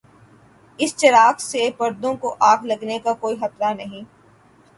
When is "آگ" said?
2.41-2.65